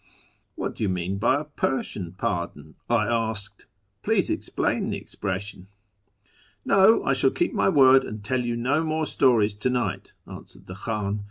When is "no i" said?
6.65-7.13